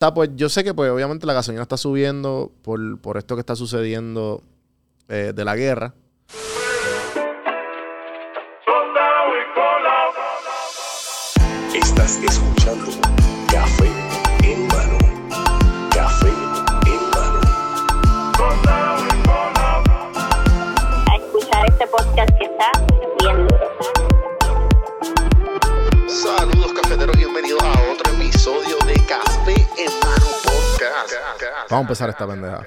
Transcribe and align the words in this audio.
está, 0.00 0.14
pues 0.14 0.30
yo 0.34 0.48
sé 0.48 0.64
que 0.64 0.72
pues 0.72 0.90
obviamente 0.90 1.26
la 1.26 1.34
gasolina 1.34 1.62
está 1.62 1.76
subiendo 1.76 2.50
por, 2.62 2.98
por 3.02 3.18
esto 3.18 3.36
que 3.36 3.40
está 3.40 3.54
sucediendo 3.54 4.42
eh, 5.08 5.34
de 5.36 5.44
la 5.44 5.54
guerra. 5.56 5.92
Vamos 31.70 31.82
a 31.82 31.86
empezar 31.86 32.10
esta 32.10 32.26
pendeja. 32.26 32.66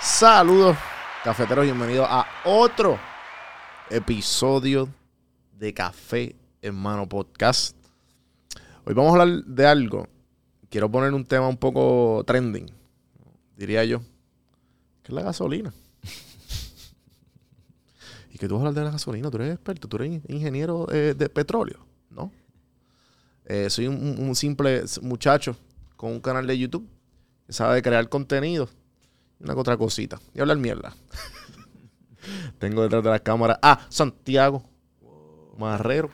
Saludos, 0.00 0.78
cafeteros, 1.22 1.64
bienvenidos 1.64 2.06
a 2.08 2.26
otro 2.46 2.98
episodio 3.90 4.88
de 5.52 5.74
Café 5.74 6.34
en 6.62 6.74
Mano 6.74 7.06
Podcast. 7.06 7.76
Hoy 8.86 8.94
vamos 8.94 9.14
a 9.14 9.20
hablar 9.20 9.44
de 9.44 9.66
algo. 9.66 10.08
Quiero 10.70 10.90
poner 10.90 11.12
un 11.12 11.26
tema 11.26 11.48
un 11.48 11.58
poco 11.58 12.24
trending, 12.26 12.72
diría 13.58 13.84
yo, 13.84 14.00
que 15.02 15.08
es 15.08 15.12
la 15.12 15.20
gasolina. 15.20 15.70
¿Y 18.42 18.44
que 18.44 18.48
tú 18.48 18.56
vas 18.56 18.64
a 18.64 18.66
hablar 18.66 18.82
de 18.82 18.86
la 18.86 18.90
gasolina? 18.90 19.30
¿Tú 19.30 19.36
eres 19.36 19.54
experto? 19.54 19.86
¿Tú 19.86 19.98
eres 19.98 20.20
ingeniero 20.26 20.90
eh, 20.90 21.14
de 21.16 21.28
petróleo? 21.28 21.86
¿No? 22.10 22.32
Eh, 23.44 23.70
soy 23.70 23.86
un, 23.86 24.34
simple 24.34 24.82
muchacho 25.00 25.54
con 25.96 26.10
un 26.10 26.20
canal 26.20 26.44
de 26.44 26.58
YouTube 26.58 26.84
que 27.46 27.52
sabe 27.52 27.80
crear 27.82 28.08
contenido 28.08 28.68
y 29.38 29.44
una 29.44 29.54
otra 29.54 29.76
cosita. 29.76 30.18
Y 30.34 30.40
hablar 30.40 30.56
mierda. 30.56 30.92
Tengo 32.58 32.82
detrás 32.82 33.04
de 33.04 33.10
la 33.10 33.20
cámara 33.20 33.60
a 33.62 33.86
Santiago 33.88 34.64
Marrero. 35.56 36.10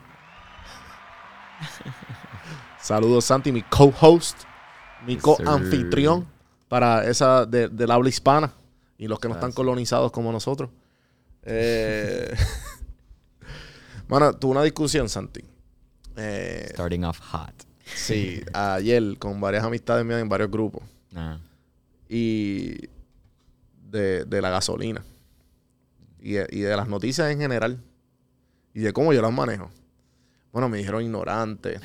Saludos, 2.78 3.24
Santi, 3.24 3.52
mi 3.52 3.62
co-host, 3.62 4.42
mi 5.06 5.14
Yes, 5.14 5.22
co-anfitrión 5.22 6.26
para 6.68 7.06
esa 7.08 7.46
de- 7.46 7.70
del 7.70 7.90
habla 7.90 8.10
hispana 8.10 8.52
y 8.98 9.08
los 9.08 9.18
que 9.18 9.28
no 9.28 9.34
están 9.34 9.52
colonizados 9.52 10.12
como 10.12 10.30
nosotros. 10.30 10.68
Eh, 11.42 12.34
Bueno, 14.08 14.32
tuve 14.34 14.52
una 14.52 14.62
discusión, 14.62 15.08
Santi. 15.08 15.42
Eh, 16.16 16.68
Starting 16.72 17.04
off 17.04 17.18
hot. 17.20 17.52
sí, 17.84 18.42
ayer 18.54 19.18
con 19.18 19.38
varias 19.40 19.64
amistades 19.64 20.04
mías 20.04 20.20
en 20.20 20.28
varios 20.28 20.50
grupos. 20.50 20.82
Ah, 21.14 21.38
Y 22.08 22.88
de, 23.90 24.24
de 24.24 24.40
la 24.42 24.48
gasolina. 24.50 25.04
Y 26.20 26.32
de, 26.32 26.46
y 26.50 26.60
de 26.60 26.74
las 26.76 26.88
noticias 26.88 27.30
en 27.30 27.38
general. 27.38 27.82
Y 28.72 28.80
de 28.80 28.92
cómo 28.94 29.12
yo 29.12 29.20
las 29.20 29.32
manejo. 29.32 29.70
Bueno, 30.52 30.68
me 30.70 30.78
dijeron 30.78 31.02
ignorante. 31.02 31.78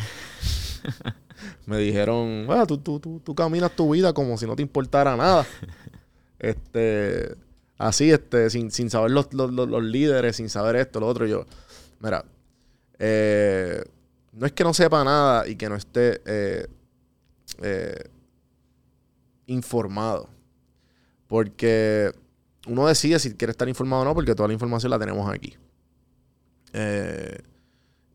me 1.66 1.78
dijeron, 1.78 2.48
"Ah, 2.50 2.66
tú, 2.66 2.78
tú, 2.78 3.00
tú, 3.02 3.20
tú 3.20 3.36
caminas 3.36 3.76
tu 3.76 3.92
vida 3.92 4.14
como 4.14 4.38
si 4.38 4.48
no 4.48 4.56
te 4.56 4.62
importara 4.62 5.17
nada. 5.17 5.45
este, 6.40 7.36
así, 7.78 8.12
este, 8.12 8.50
sin, 8.50 8.72
sin 8.72 8.90
saber 8.90 9.12
los, 9.12 9.34
los, 9.34 9.52
los- 9.52 9.70
los 9.70 9.84
líderes, 9.84 10.38
sin 10.38 10.50
saber 10.50 10.76
esto, 10.78 11.00
lo 11.00 11.08
otro. 11.08 11.26
Yo, 11.28 11.46
mira, 12.00 12.26
eh, 13.00 13.84
no 14.34 14.46
es 14.46 14.52
que 14.54 14.64
no 14.64 14.74
sepa 14.74 15.04
nada 15.04 15.48
y 15.48 15.56
que 15.56 15.70
no 15.70 15.76
esté 15.76 16.22
eh, 16.26 16.68
eh, 17.62 18.04
informado. 19.48 20.30
Porque 21.28 22.12
uno 22.67 22.88
decide 22.88 23.20
si 23.20 23.33
quiere 23.36 23.52
estar 23.52 23.67
informado 23.67 24.04
o 24.04 24.06
no, 24.06 24.14
porque 24.14 24.36
toda 24.36 24.48
la 24.48 24.54
información 24.54 24.89
la 24.92 25.00
tenemos 25.00 25.30
aquí. 25.32 25.56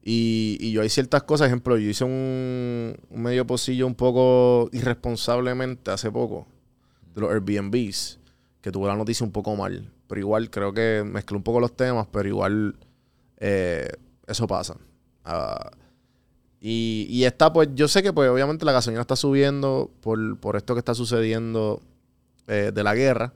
Y, 0.02 0.56
y 0.60 0.72
yo 0.72 0.80
hay 0.80 0.88
ciertas 0.88 1.24
cosas, 1.24 1.48
ejemplo, 1.48 1.76
yo 1.76 1.88
hice 1.90 2.04
un, 2.04 2.96
un 3.10 3.22
medio 3.22 3.46
pocillo 3.46 3.86
un 3.86 3.94
poco 3.94 4.70
irresponsablemente 4.72 5.90
hace 5.90 6.10
poco 6.10 6.46
de 7.14 7.20
los 7.20 7.30
Airbnbs, 7.30 8.17
que 8.60 8.72
tuve 8.72 8.88
la 8.88 8.96
noticia 8.96 9.24
un 9.24 9.32
poco 9.32 9.54
mal. 9.56 9.90
Pero 10.06 10.20
igual 10.20 10.50
creo 10.50 10.72
que 10.72 11.04
mezclé 11.04 11.36
un 11.36 11.42
poco 11.42 11.60
los 11.60 11.76
temas, 11.76 12.06
pero 12.10 12.28
igual 12.28 12.76
eh, 13.38 13.90
eso 14.26 14.46
pasa. 14.46 14.76
Ah, 15.24 15.70
y, 16.60 17.22
está, 17.24 17.52
pues, 17.52 17.68
yo 17.74 17.86
sé 17.86 18.02
que 18.02 18.12
pues 18.12 18.28
obviamente 18.28 18.64
la 18.64 18.72
gasolina 18.72 19.00
está 19.00 19.14
subiendo 19.14 19.90
por, 20.00 20.38
por 20.40 20.56
esto 20.56 20.74
que 20.74 20.80
está 20.80 20.94
sucediendo 20.94 21.80
eh, 22.48 22.72
de 22.74 22.82
la 22.82 22.94
guerra. 22.94 23.32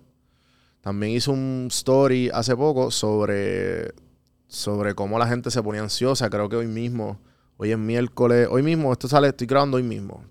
También 0.81 1.13
hice 1.13 1.31
un 1.31 1.69
story 1.71 2.31
hace 2.35 2.57
poco 2.57 2.91
sobre, 2.91 3.93
sobre 4.49 4.95
cómo 4.95 5.19
la 5.19 5.29
gente 5.29 5.51
se 5.53 5.63
ponía 5.63 5.83
ansiosa. 5.83 6.29
Creo 6.29 6.49
que 6.49 6.57
hoy 6.57 6.67
mismo, 6.67 7.21
hoy 7.59 7.71
es 7.71 7.79
miércoles, 7.79 8.49
hoy 8.51 8.65
mismo, 8.65 8.91
esto 8.93 9.07
sale, 9.07 9.29
estoy 9.29 9.47
grabando 9.47 9.77
hoy 9.77 9.85
mismo. 9.85 10.25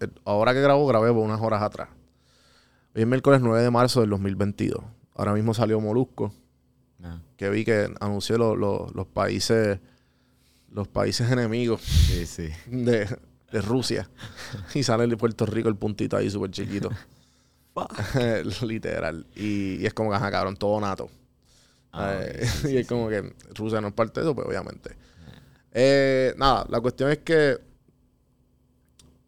Eh, 0.00 0.06
ahora 0.24 0.54
que 0.54 0.60
grabo, 0.60 0.86
grabé 0.86 1.08
por 1.08 1.24
unas 1.24 1.40
horas 1.40 1.62
atrás. 1.62 1.88
Hoy 2.94 3.02
es 3.02 3.06
miércoles 3.06 3.40
9 3.42 3.62
de 3.62 3.70
marzo 3.70 4.00
del 4.00 4.10
2022. 4.10 4.82
Ahora 5.14 5.34
mismo 5.34 5.54
salió 5.54 5.80
Molusco, 5.80 6.32
ah. 7.02 7.20
que 7.36 7.50
vi 7.50 7.64
que 7.64 7.92
anunció 8.00 8.38
lo- 8.38 8.56
lo- 8.56 8.90
los 8.94 9.06
países 9.06 9.78
los 10.70 10.86
países 10.86 11.30
enemigos 11.30 11.80
Sí, 11.80 12.26
sí. 12.26 12.48
de, 12.66 13.06
de 13.50 13.60
Rusia. 13.62 14.08
y 14.74 14.82
sale 14.82 15.04
el 15.04 15.10
de 15.10 15.16
Puerto 15.16 15.46
Rico 15.46 15.68
el 15.68 15.76
puntito 15.76 16.16
ahí 16.16 16.30
súper 16.30 16.50
chiquito. 16.50 16.90
Literal. 18.62 19.26
Y, 19.34 19.76
y 19.80 19.86
es 19.86 19.94
como 19.94 20.10
que, 20.10 20.16
ajá, 20.16 20.30
cabrón, 20.30 20.56
todo 20.56 20.78
nato. 20.80 21.08
Ah, 21.92 22.18
Eh, 22.20 22.44
sí, 22.46 22.68
y 22.74 22.76
es 22.78 22.86
como 22.86 23.08
que 23.08 23.32
Rusia 23.54 23.80
no 23.80 23.88
es 23.88 23.94
parte 23.94 24.20
de 24.20 24.26
eso, 24.26 24.34
pues 24.34 24.46
obviamente. 24.46 24.90
Eh, 25.72 26.34
nada, 26.36 26.66
la 26.68 26.80
cuestión 26.80 27.10
es 27.10 27.18
que 27.18 27.58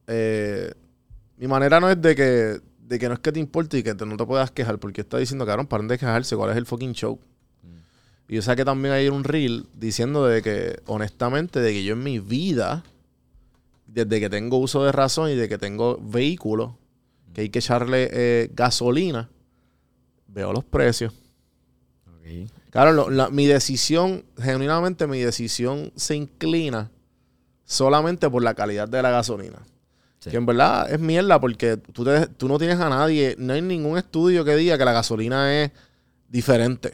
eh, 0.09 0.73
mi 1.39 1.47
manera 1.47 1.81
no 1.81 1.89
es 1.89 2.01
de 2.03 2.15
que, 2.15 2.61
de 2.91 2.99
que 2.99 3.07
no 3.09 3.15
es 3.15 3.21
que 3.21 3.31
te 3.31 3.39
importe 3.39 3.79
y 3.79 3.83
que 3.85 3.95
te- 3.95 4.05
no 4.05 4.17
te 4.17 4.27
puedas 4.27 4.51
quejar, 4.51 4.79
porque 4.81 5.03
está 5.03 5.17
diciendo, 5.17 5.47
cabrón, 5.47 5.69
paren 5.69 5.87
de 5.87 5.97
quejarse, 5.97 6.35
¿cuál 6.37 6.51
es 6.51 6.57
el 6.57 6.67
fucking 6.67 6.93
show? 6.93 7.21
Mm. 7.63 8.33
Y 8.33 8.35
yo 8.35 8.43
saqué 8.43 8.65
también 8.65 8.93
ahí 8.93 9.09
un 9.09 9.23
reel 9.23 9.67
diciendo 9.75 10.27
de 10.27 10.43
que, 10.43 10.81
honestamente, 10.87 11.61
de 11.61 11.73
que 11.73 11.85
yo 11.85 11.93
en 11.93 12.03
mi 12.03 12.19
vida, 12.19 12.83
desde 13.87 14.19
que 14.19 14.29
tengo 14.29 14.57
uso 14.59 14.83
de 14.85 14.91
razón 14.91 15.31
y 15.31 15.37
de 15.37 15.49
que 15.49 15.57
tengo 15.57 15.99
vehículo, 16.03 16.77
que 17.33 17.43
hay 17.43 17.49
que 17.49 17.61
echarle 17.61 18.09
eh, 18.13 18.51
gasolina, 18.57 19.31
veo 20.27 20.53
los 20.53 20.65
precios. 20.65 21.13
Claro, 22.71 22.91
lo- 22.93 23.09
la- 23.11 23.31
mi 23.31 23.47
decisión, 23.47 24.25
genuinamente 24.37 25.07
mi 25.07 25.21
decisión 25.21 25.93
se 25.95 26.17
inclina 26.17 26.91
solamente 27.65 28.29
por 28.29 28.43
la 28.43 28.55
calidad 28.55 28.89
de 28.89 29.01
la 29.01 29.11
gasolina. 29.11 29.61
Sí. 30.21 30.31
Que 30.31 30.37
en 30.37 30.47
verdad 30.47 30.93
es 30.93 31.01
mierda 31.01 31.41
porque 31.41 31.77
tú, 31.79 32.05
te- 32.05 32.27
tú 32.29 32.47
no 32.47 32.59
tienes 32.59 32.79
a 32.79 32.89
nadie, 32.91 33.35
no 33.39 33.55
hay 33.55 33.63
ningún 33.63 33.97
estudio 33.99 34.45
que 34.45 34.55
diga 34.55 34.77
que 34.79 34.85
la 34.85 34.93
gasolina 34.93 35.63
es 35.63 35.71
diferente. 36.29 36.93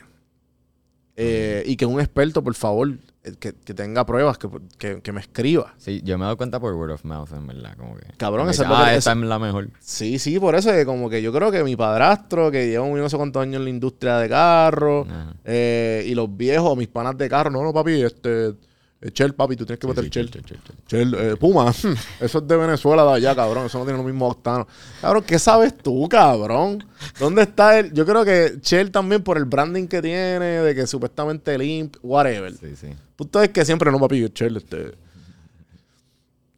Eh, 1.19 1.63
y 1.67 1.77
que 1.77 1.87
un 1.87 1.99
experto, 1.99 2.45
por 2.45 2.55
favor, 2.55 2.91
eh, 3.25 3.33
que, 3.41 3.55
que 3.55 3.73
tenga 3.73 4.05
pruebas, 4.05 4.37
que, 4.37 4.49
que- 4.77 5.01
que 5.01 5.13
me 5.13 5.21
escriba. 5.21 5.73
Sí, 5.79 6.03
yo 6.05 6.19
me 6.19 6.25
he 6.25 6.27
dado 6.27 6.37
cuenta 6.37 6.61
por 6.61 6.75
word 6.75 6.91
of 6.93 7.05
mouth, 7.05 7.33
en 7.33 7.47
verdad. 7.47 7.75
Como 7.79 7.97
que. 7.97 8.05
Cabrón, 8.19 8.51
esa 8.51 8.65
que, 8.65 8.69
que- 8.69 8.75
Ah, 8.77 8.95
esa- 8.95 9.13
es 9.13 9.19
la 9.19 9.39
mejor. 9.39 9.71
Sí, 9.81 10.19
sí, 10.19 10.39
por 10.39 10.55
eso 10.55 10.71
es 10.73 10.85
como 10.85 11.09
que 11.09 11.23
yo 11.23 11.33
creo 11.33 11.51
que 11.51 11.65
mi 11.65 11.75
padrastro, 11.75 12.51
que 12.51 12.69
lleva 12.69 12.85
un 12.85 12.99
no 12.99 13.09
sé 13.09 13.17
cuántos 13.17 13.43
años 13.43 13.57
en 13.57 13.65
la 13.65 13.71
industria 13.71 14.19
de 14.19 14.29
carros, 14.29 15.07
Ajá. 15.09 15.35
eh, 15.47 16.05
y 16.07 16.15
los 16.15 16.37
viejos, 16.37 16.77
mis 16.77 16.89
panas 16.89 17.17
de 17.17 17.29
carro, 17.31 17.51
no, 17.51 17.63
no, 17.63 17.73
papi, 17.73 18.03
este, 18.03 18.53
Shell, 19.01 19.35
papi, 19.35 19.57
tú 19.57 19.67
tienes 19.67 19.79
que 19.79 19.87
Sí, 19.87 19.89
meter 19.89 20.05
sí, 20.05 20.11
Shell. 20.11 20.31
chel, 20.31 20.43
chel, 20.45 20.61
chel, 20.63 20.77
chel. 20.89 21.11
Shell, 21.13 21.15
eh, 21.15 21.37
Puma, 21.37 21.71
eso 22.21 22.39
es 22.39 22.49
de 22.49 22.57
Venezuela 22.57 23.05
de 23.05 23.13
allá, 23.13 23.35
cabrón. 23.35 23.67
Eso 23.67 23.79
no 23.79 23.85
tiene 23.85 23.99
los 23.99 24.07
mismos 24.07 24.33
octanos. 24.33 24.67
Cabrón, 25.01 25.25
¿qué 25.27 25.39
sabes 25.39 25.77
tú, 25.77 26.09
cabrón? 26.09 26.85
¿Dónde 27.19 27.43
está 27.43 27.79
el...? 27.79 27.93
Yo 27.93 28.07
creo 28.07 28.25
que 28.25 28.59
Shell 28.63 28.91
también 28.91 29.23
por 29.23 29.37
el 29.37 29.45
branding 29.45 29.87
que 29.87 30.01
tiene, 30.01 30.47
de 30.47 30.75
que 30.75 30.87
supuestamente 30.87 31.57
limp, 31.59 31.97
whatever. 32.03 32.53
Sí, 32.55 32.75
sí. 32.75 32.89
Punto 33.17 33.43
es 33.43 33.51
que 33.51 33.65
siempre 33.65 33.91
no, 33.93 34.01
papi, 34.01 34.31
Shell, 34.35 34.57
este... 34.57 34.95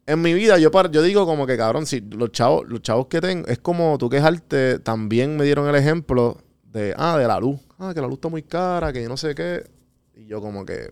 En 0.05 0.21
mi 0.21 0.33
vida, 0.33 0.57
yo, 0.57 0.71
yo 0.89 1.01
digo 1.03 1.27
como 1.27 1.45
que, 1.45 1.55
cabrón, 1.55 1.85
si 1.85 2.01
los 2.01 2.31
chavos, 2.31 2.67
los 2.67 2.81
chavos 2.81 3.05
que 3.07 3.21
tengo, 3.21 3.47
es 3.47 3.59
como 3.59 3.95
tú 3.99 4.09
quejarte, 4.09 4.79
también 4.79 5.37
me 5.37 5.43
dieron 5.43 5.69
el 5.69 5.75
ejemplo 5.75 6.37
de, 6.63 6.95
ah, 6.97 7.15
de 7.17 7.27
la 7.27 7.39
luz. 7.39 7.59
Ah, 7.77 7.91
que 7.93 8.01
la 8.01 8.07
luz 8.07 8.15
está 8.15 8.27
muy 8.27 8.41
cara, 8.41 8.91
que 8.91 9.03
yo 9.03 9.09
no 9.09 9.17
sé 9.17 9.35
qué. 9.35 9.69
Y 10.15 10.25
yo 10.25 10.41
como 10.41 10.65
que, 10.65 10.91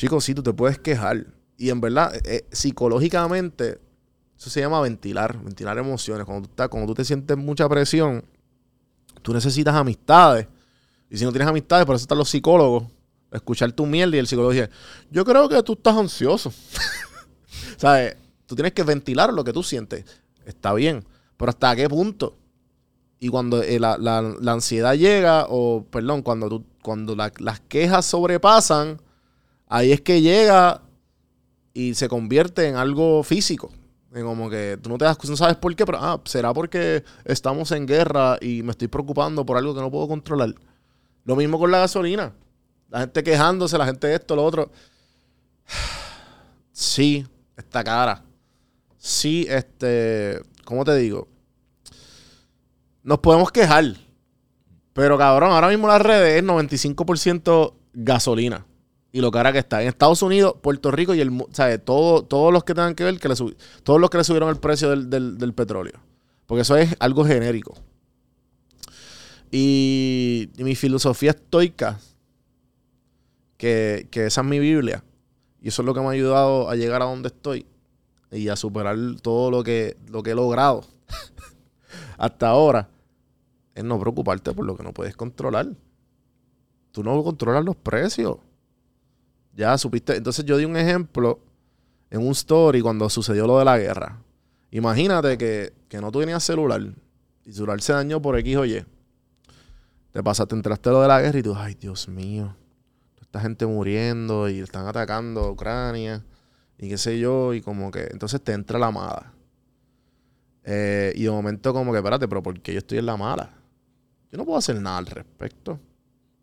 chicos, 0.00 0.24
sí, 0.24 0.34
tú 0.34 0.42
te 0.42 0.54
puedes 0.54 0.78
quejar. 0.78 1.26
Y 1.58 1.68
en 1.68 1.78
verdad, 1.78 2.14
eh, 2.14 2.20
eh, 2.24 2.46
psicológicamente, 2.50 3.78
eso 4.38 4.48
se 4.48 4.60
llama 4.60 4.80
ventilar, 4.80 5.38
ventilar 5.44 5.76
emociones. 5.76 6.24
Cuando 6.24 6.48
tú, 6.48 6.52
estás, 6.52 6.68
cuando 6.70 6.86
tú 6.86 6.94
te 6.94 7.04
sientes 7.04 7.36
mucha 7.36 7.68
presión, 7.68 8.24
tú 9.20 9.34
necesitas 9.34 9.74
amistades. 9.74 10.46
Y 11.10 11.18
si 11.18 11.24
no 11.24 11.32
tienes 11.32 11.48
amistades, 11.48 11.84
por 11.84 11.96
eso 11.96 12.04
están 12.04 12.16
los 12.16 12.30
psicólogos, 12.30 12.84
escuchar 13.30 13.72
tu 13.72 13.84
mierda 13.84 14.16
y 14.16 14.20
el 14.20 14.26
psicólogo 14.26 14.52
dice, 14.52 14.70
yo 15.10 15.22
creo 15.22 15.50
que 15.50 15.62
tú 15.62 15.74
estás 15.74 15.94
ansioso. 15.94 16.50
¿Sabes? 17.76 18.16
Tú 18.46 18.54
tienes 18.54 18.72
que 18.72 18.84
ventilar 18.84 19.34
lo 19.34 19.44
que 19.44 19.52
tú 19.52 19.62
sientes. 19.62 20.06
Está 20.46 20.72
bien, 20.72 21.04
pero 21.36 21.50
¿hasta 21.50 21.76
qué 21.76 21.90
punto? 21.90 22.38
Y 23.18 23.28
cuando 23.28 23.62
eh, 23.62 23.78
la, 23.78 24.18
ansiedad 24.46 24.94
llega, 24.94 25.44
o 25.50 25.84
perdón, 25.84 26.22
cuando, 26.22 26.48
tú, 26.48 26.64
cuando 26.80 27.14
la- 27.14 27.32
las 27.38 27.60
quejas 27.60 28.06
sobrepasan, 28.06 28.98
ahí 29.70 29.92
es 29.92 30.02
que 30.02 30.20
llega 30.20 30.82
y 31.72 31.94
se 31.94 32.08
convierte 32.08 32.68
en 32.68 32.76
algo 32.76 33.22
físico. 33.22 33.72
En 34.12 34.24
como 34.24 34.50
que 34.50 34.76
tú 34.82 34.90
no 34.90 34.98
te 34.98 35.04
das 35.04 35.16
no 35.28 35.36
sabes 35.36 35.56
por 35.56 35.74
qué, 35.76 35.86
pero 35.86 35.98
ah, 36.00 36.20
será 36.24 36.52
porque 36.52 37.04
estamos 37.24 37.70
en 37.70 37.86
guerra 37.86 38.36
y 38.40 38.62
me 38.64 38.72
estoy 38.72 38.88
preocupando 38.88 39.46
por 39.46 39.56
algo 39.56 39.72
que 39.74 39.80
no 39.80 39.90
puedo 39.90 40.08
controlar. 40.08 40.52
Lo 41.24 41.36
mismo 41.36 41.58
con 41.58 41.70
la 41.70 41.78
gasolina. 41.78 42.34
La 42.88 43.00
gente 43.00 43.22
quejándose, 43.22 43.78
la 43.78 43.86
gente 43.86 44.12
esto, 44.12 44.36
lo 44.36 44.44
otro. 44.44 44.70
Sí, 46.72 47.26
está 47.58 47.84
cara. 47.84 48.24
Sí, 48.96 49.46
este, 49.50 50.40
¿cómo 50.64 50.82
te 50.82 50.96
digo? 50.96 51.28
Nos 53.02 53.18
podemos 53.18 53.52
quejar. 53.52 53.84
Pero 54.94 55.18
cabrón, 55.18 55.52
ahora 55.52 55.68
mismo 55.68 55.88
las 55.88 56.00
redes 56.00 56.38
es 56.38 56.48
95% 56.48 57.74
gasolina. 57.92 58.64
Y 59.12 59.20
lo 59.20 59.30
cara 59.30 59.52
que 59.52 59.58
está. 59.58 59.82
En 59.82 59.88
Estados 59.88 60.22
Unidos, 60.22 60.54
Puerto 60.62 60.90
Rico 60.90 61.14
y 61.14 61.20
el 61.20 61.44
¿sabes? 61.52 61.84
Todo, 61.84 62.22
todos 62.22 62.52
los 62.52 62.62
que 62.64 62.74
tengan 62.74 62.94
que 62.94 63.04
ver, 63.04 63.18
que 63.18 63.28
todos 63.82 64.00
los 64.00 64.10
que 64.10 64.18
le 64.18 64.24
subieron 64.24 64.48
el 64.50 64.56
precio 64.56 64.90
del, 64.90 65.10
del- 65.10 65.36
del 65.38 65.52
petróleo. 65.52 65.94
Porque 66.46 66.62
eso 66.62 66.76
es 66.76 66.94
algo 67.00 67.24
genérico. 67.24 67.74
Y, 69.50 70.50
y 70.56 70.64
mi 70.64 70.76
filosofía 70.76 71.30
estoica, 71.30 71.98
que, 73.56 74.06
que 74.10 74.26
esa 74.26 74.40
es 74.42 74.46
mi 74.46 74.58
Biblia, 74.58 75.02
y 75.60 75.68
eso 75.68 75.82
es 75.82 75.86
lo 75.86 75.92
que 75.94 76.00
me 76.00 76.06
ha 76.06 76.10
ayudado 76.10 76.70
a 76.70 76.76
llegar 76.76 77.02
a 77.02 77.06
donde 77.06 77.28
estoy 77.28 77.66
y 78.30 78.48
a 78.48 78.54
superar 78.56 78.96
todo 79.22 79.50
lo 79.50 79.64
que, 79.64 79.96
lo 80.08 80.22
que 80.22 80.30
he 80.30 80.34
logrado 80.36 80.84
hasta 82.18 82.48
ahora, 82.48 82.88
es 83.74 83.82
no 83.84 83.98
preocuparte 83.98 84.52
por 84.52 84.64
lo 84.64 84.76
que 84.76 84.82
no 84.84 84.92
puedes 84.92 85.16
controlar. 85.16 85.68
Tú 86.92 87.02
no 87.02 87.22
controlas 87.24 87.64
los 87.64 87.76
precios. 87.76 88.38
Ya 89.54 89.76
supiste. 89.78 90.16
Entonces 90.16 90.44
yo 90.44 90.56
di 90.56 90.64
un 90.64 90.76
ejemplo 90.76 91.40
en 92.10 92.26
un 92.26 92.32
story 92.32 92.80
cuando 92.80 93.08
sucedió 93.08 93.46
lo 93.46 93.58
de 93.58 93.64
la 93.64 93.78
guerra. 93.78 94.22
Imagínate 94.70 95.36
que, 95.36 95.72
que 95.88 96.00
no 96.00 96.12
tenías 96.12 96.42
celular 96.44 96.80
y 97.44 97.48
el 97.48 97.54
celular 97.54 97.80
se 97.80 97.92
dañó 97.92 98.20
por 98.20 98.38
X 98.38 98.56
o 98.56 98.64
Y. 98.64 98.84
Te 100.12 100.22
pasaste, 100.22 100.54
entraste 100.54 100.90
lo 100.90 101.02
de 101.02 101.08
la 101.08 101.20
guerra 101.20 101.38
y 101.38 101.42
tú, 101.42 101.54
ay 101.54 101.74
Dios 101.74 102.08
mío, 102.08 102.56
esta 103.20 103.40
gente 103.40 103.66
muriendo 103.66 104.48
y 104.48 104.60
están 104.60 104.86
atacando 104.86 105.40
a 105.40 105.50
Ucrania 105.52 106.24
y 106.78 106.88
qué 106.88 106.98
sé 106.98 107.18
yo, 107.18 107.54
y 107.54 107.60
como 107.60 107.90
que 107.90 108.08
entonces 108.10 108.40
te 108.40 108.52
entra 108.52 108.78
la 108.78 108.90
mala. 108.90 109.32
Eh, 110.64 111.12
y 111.14 111.24
de 111.24 111.30
momento 111.30 111.72
como 111.72 111.92
que, 111.92 111.98
espérate, 111.98 112.26
pero 112.26 112.42
¿por 112.42 112.58
qué 112.60 112.72
yo 112.72 112.78
estoy 112.78 112.98
en 112.98 113.06
la 113.06 113.16
mala? 113.16 113.50
Yo 114.32 114.38
no 114.38 114.44
puedo 114.44 114.58
hacer 114.58 114.80
nada 114.80 114.98
al 114.98 115.06
respecto. 115.06 115.78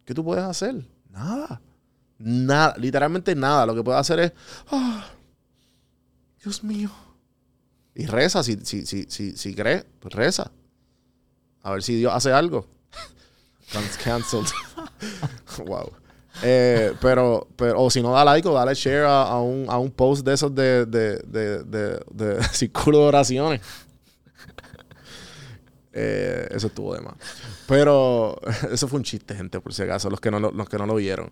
¿Qué 0.05 0.13
tú 0.13 0.23
puedes 0.23 0.43
hacer? 0.43 0.87
Nada. 1.09 1.61
Nada, 2.19 2.75
literalmente 2.77 3.35
nada. 3.35 3.65
Lo 3.65 3.75
que 3.75 3.83
puedes 3.83 3.99
hacer 4.01 4.19
es, 4.19 4.31
ah, 4.71 5.05
Dios 6.43 6.63
mío. 6.63 6.89
Y 7.95 8.05
reza, 8.05 8.43
si, 8.43 8.57
si, 8.63 8.85
si, 8.85 9.05
si, 9.09 9.35
si 9.37 9.55
crees, 9.55 9.85
pues 9.99 10.13
reza. 10.13 10.51
A 11.63 11.71
ver 11.71 11.83
si 11.83 11.95
Dios 11.95 12.13
hace 12.13 12.31
algo. 12.31 12.67
Can- 13.71 13.83
Cancelled. 14.03 14.47
wow. 15.65 15.91
Eh, 16.43 16.93
pero, 17.01 17.47
pero, 17.55 17.81
o 17.81 17.89
si 17.89 18.01
no, 18.01 18.13
da 18.13 18.23
like 18.23 18.47
o 18.47 18.53
dale 18.53 18.75
share 18.75 19.05
a, 19.05 19.23
a 19.23 19.41
un, 19.41 19.65
a 19.67 19.79
un 19.79 19.89
post 19.91 20.23
de 20.23 20.33
esos 20.35 20.53
de, 20.53 20.85
de, 20.85 21.17
de, 21.25 21.63
de, 22.11 22.43
círculo 22.53 22.99
de 22.99 23.05
oraciones. 23.05 23.61
Eh, 25.93 26.47
eso 26.51 26.67
estuvo 26.67 26.93
de 26.93 27.01
más. 27.01 27.15
Pero 27.67 28.39
eso 28.71 28.87
fue 28.87 28.97
un 28.99 29.03
chiste, 29.03 29.33
gente, 29.35 29.59
por 29.59 29.73
si 29.73 29.81
acaso, 29.81 30.09
los 30.09 30.19
que 30.19 30.29
no 30.29 30.39
lo, 30.39 30.51
los 30.51 30.69
que 30.69 30.77
no 30.77 30.85
lo 30.85 30.95
vieron. 30.95 31.31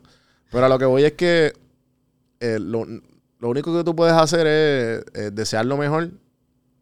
Pero 0.51 0.65
a 0.65 0.69
lo 0.69 0.77
que 0.79 0.85
voy 0.85 1.03
es 1.03 1.13
que 1.13 1.53
eh, 2.39 2.59
lo, 2.59 2.85
lo 3.39 3.49
único 3.49 3.75
que 3.75 3.83
tú 3.83 3.95
puedes 3.95 4.13
hacer 4.15 4.45
es, 4.47 5.05
eh, 5.13 5.31
desear 5.31 5.65
lo 5.65 5.77
mejor 5.77 6.11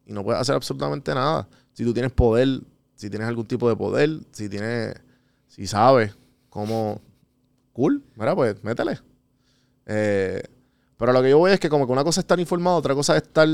y 0.06 0.12
no 0.12 0.22
puedes 0.22 0.40
hacer 0.40 0.54
absolutamente 0.54 1.14
nada. 1.14 1.48
Si 1.72 1.84
tú 1.84 1.92
tienes 1.92 2.12
poder, 2.12 2.60
si 2.94 3.10
tienes 3.10 3.26
algún 3.28 3.46
tipo 3.46 3.68
de 3.68 3.76
poder, 3.76 4.10
si 4.32 4.48
tienes, 4.48 4.94
si 5.48 5.66
sabes 5.66 6.14
cómo, 6.50 7.00
cool, 7.72 8.02
mira, 8.16 8.34
pues 8.36 8.62
métele. 8.62 8.98
Eh, 9.86 10.42
pero 10.96 11.12
lo 11.12 11.22
que 11.22 11.30
yo 11.30 11.38
voy 11.38 11.52
es 11.52 11.60
que 11.60 11.68
como 11.68 11.86
que 11.86 11.92
una 11.92 12.04
cosa 12.04 12.20
es 12.20 12.24
estar 12.24 12.38
informado, 12.40 12.76
otra 12.76 12.94
cosa 12.94 13.16
es 13.16 13.22
estar... 13.22 13.48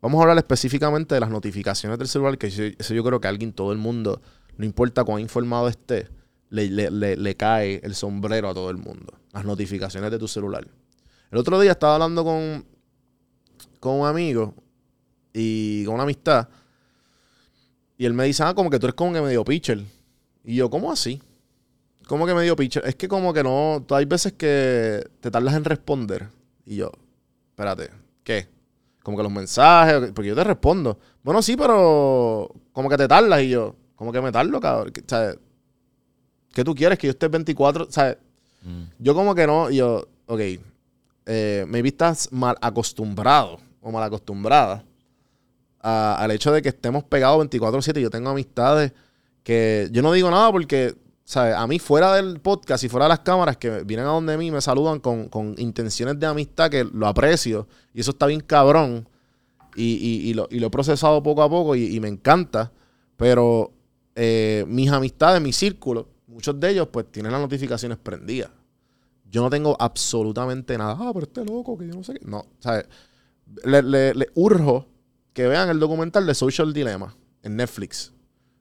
Vamos 0.00 0.18
a 0.20 0.22
hablar 0.22 0.38
específicamente 0.38 1.14
de 1.16 1.20
las 1.20 1.28
notificaciones 1.30 1.98
del 1.98 2.06
celular, 2.06 2.38
que 2.38 2.46
eso, 2.46 2.94
yo 2.94 3.02
creo 3.02 3.20
que 3.20 3.26
alguien, 3.26 3.52
todo 3.52 3.72
el 3.72 3.78
mundo, 3.78 4.22
no 4.56 4.64
importa 4.64 5.02
cuán 5.02 5.20
informado 5.20 5.66
esté, 5.66 6.06
le, 6.50 6.70
le- 6.70 6.90
le- 6.92 7.16
le 7.16 7.34
cae 7.34 7.80
el 7.82 7.96
sombrero 7.96 8.48
a 8.48 8.54
todo 8.54 8.70
el 8.70 8.76
mundo. 8.76 9.12
Las 9.38 9.44
notificaciones 9.46 10.10
de 10.10 10.18
tu 10.18 10.26
celular. 10.26 10.66
El 11.30 11.38
otro 11.38 11.60
día 11.60 11.70
estaba 11.70 11.94
hablando 11.94 12.24
con, 12.24 12.64
con 13.78 14.00
un 14.00 14.06
amigo 14.08 14.52
y 15.32 15.84
con 15.84 15.94
una 15.94 16.02
amistad. 16.02 16.48
Y 17.96 18.04
él 18.04 18.14
me 18.14 18.24
dice, 18.24 18.42
ah, 18.42 18.52
como 18.52 18.68
que 18.68 18.80
tú 18.80 18.86
eres 18.86 18.96
como 18.96 19.12
que 19.12 19.20
medio 19.20 19.44
pitcher. 19.44 19.80
Y 20.42 20.56
yo, 20.56 20.68
¿cómo 20.68 20.90
así? 20.90 21.22
¿Cómo 22.08 22.26
que 22.26 22.34
medio 22.34 22.56
pitcher? 22.56 22.82
Es 22.84 22.96
que 22.96 23.06
como 23.06 23.32
que 23.32 23.44
no, 23.44 23.86
hay 23.90 24.06
veces 24.06 24.32
que 24.32 25.08
te 25.20 25.30
tardas 25.30 25.54
en 25.54 25.62
responder. 25.64 26.30
Y 26.66 26.74
yo, 26.74 26.90
espérate, 27.50 27.90
¿qué? 28.24 28.48
Como 29.04 29.16
que 29.18 29.22
los 29.22 29.30
mensajes, 29.30 30.10
porque 30.12 30.30
yo 30.30 30.34
te 30.34 30.42
respondo. 30.42 30.98
Bueno, 31.22 31.42
sí, 31.42 31.56
pero 31.56 32.52
como 32.72 32.88
que 32.88 32.96
te 32.96 33.06
tardas. 33.06 33.40
Y 33.42 33.50
yo, 33.50 33.76
¿cómo 33.94 34.10
que 34.10 34.20
me 34.20 34.32
tardo, 34.32 34.58
cabrón? 34.58 34.90
¿Qué- 34.92 35.04
¿Sabes? 35.06 35.38
¿Qué 36.52 36.64
tú 36.64 36.74
quieres? 36.74 36.98
Que 36.98 37.06
yo 37.06 37.12
esté 37.12 37.28
24, 37.28 37.86
¿sabes? 37.88 38.16
Mm. 38.62 38.82
Yo 38.98 39.14
como 39.14 39.34
que 39.34 39.46
no, 39.46 39.70
yo, 39.70 40.06
ok, 40.26 40.40
eh, 41.26 41.64
maybe 41.68 41.88
estás 41.88 42.32
mal 42.32 42.56
acostumbrado 42.60 43.58
o 43.80 43.90
mal 43.92 44.02
acostumbrada 44.02 44.84
al 45.80 46.30
hecho 46.32 46.52
de 46.52 46.60
que 46.62 46.68
estemos 46.70 47.04
pegados 47.04 47.38
24/7. 47.48 48.00
Yo 48.00 48.10
tengo 48.10 48.30
amistades 48.30 48.92
que 49.42 49.88
yo 49.92 50.02
no 50.02 50.12
digo 50.12 50.30
nada 50.30 50.50
porque, 50.52 50.94
¿sabes? 51.24 51.54
A 51.54 51.66
mí 51.66 51.78
fuera 51.78 52.14
del 52.14 52.40
podcast 52.40 52.84
y 52.84 52.88
fuera 52.88 53.04
de 53.06 53.10
las 53.10 53.20
cámaras 53.20 53.56
que 53.56 53.82
vienen 53.84 54.06
a 54.06 54.10
donde 54.10 54.36
mí 54.36 54.50
me 54.50 54.60
saludan 54.60 54.98
con, 55.00 55.28
con 55.28 55.54
intenciones 55.58 56.18
de 56.18 56.26
amistad 56.26 56.68
que 56.70 56.84
lo 56.84 57.06
aprecio 57.06 57.66
y 57.94 58.00
eso 58.00 58.10
está 58.10 58.26
bien 58.26 58.40
cabrón 58.40 59.08
y, 59.76 59.94
y- 60.30 60.34
lo, 60.34 60.48
y 60.50 60.58
lo 60.58 60.66
he 60.66 60.70
procesado 60.70 61.22
poco 61.22 61.42
a 61.42 61.48
poco 61.48 61.76
y, 61.76 61.94
y 61.94 62.00
me 62.00 62.08
encanta, 62.08 62.72
pero 63.16 63.70
eh, 64.16 64.64
mis 64.66 64.90
amistades, 64.90 65.40
mi 65.40 65.52
círculo, 65.52 66.08
muchos 66.38 66.60
de 66.60 66.70
ellos 66.70 66.86
pues 66.92 67.10
tienen 67.10 67.32
las 67.32 67.40
notificaciones 67.40 67.98
prendidas. 67.98 68.50
Yo 69.28 69.42
no 69.42 69.50
tengo 69.50 69.76
absolutamente 69.80 70.78
nada. 70.78 70.96
Ah, 70.96 71.10
pero 71.12 71.26
este 71.26 71.44
loco, 71.44 71.76
que 71.76 71.88
yo 71.88 71.94
no 71.94 72.04
sé 72.04 72.14
qué. 72.14 72.20
No, 72.24 72.46
¿sabes? 72.60 72.86
Le, 73.64 73.82
le- 73.82 74.28
urjo 74.34 74.86
que 75.32 75.48
vean 75.48 75.68
el 75.68 75.80
documental 75.80 76.24
de 76.26 76.34
Social 76.34 76.72
Dilemma 76.72 77.16
en 77.42 77.56
Netflix. 77.56 78.12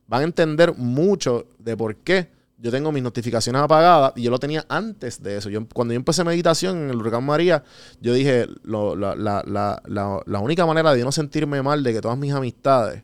Van 0.08 0.22
a 0.22 0.24
entender 0.24 0.74
mucho 0.76 1.46
de 1.60 1.78
por 1.78 1.98
qué 1.98 2.32
yo 2.58 2.72
tengo 2.72 2.92
mis 2.92 3.04
notificaciones 3.04 3.62
apagadas 3.62 4.14
y 4.16 4.24
yo 4.24 4.32
lo 4.32 4.40
tenía 4.40 4.66
antes 4.70 5.22
de 5.22 5.38
eso. 5.38 5.50
Yo, 5.52 5.68
cuando 5.70 5.94
yo 5.94 5.98
empecé 5.98 6.24
meditación 6.24 6.78
en 6.78 6.90
el 6.90 6.96
huracán 6.96 7.24
María, 7.26 7.64
yo 8.02 8.12
dije, 8.14 8.48
lo- 8.64 8.96
la, 8.96 9.16
la- 9.16 9.44
la- 9.46 9.82
la- 10.26 10.40
única 10.40 10.66
manera 10.66 10.94
de 10.96 11.04
no 11.04 11.12
sentirme 11.12 11.62
mal 11.62 11.84
de 11.84 11.94
que 11.94 12.02
todas 12.02 12.18
mis 12.18 12.34
amistades 12.34 13.04